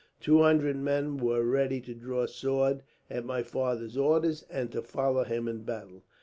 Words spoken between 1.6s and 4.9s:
to draw sword, at my father's orders, and to